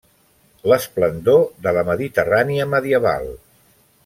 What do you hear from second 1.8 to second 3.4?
Mediterrània medieval.